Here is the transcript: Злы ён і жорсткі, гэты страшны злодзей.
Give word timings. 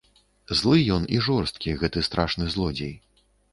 Злы 0.61 0.79
ён 0.95 1.05
і 1.17 1.19
жорсткі, 1.27 1.77
гэты 1.83 2.05
страшны 2.09 2.51
злодзей. 2.57 2.93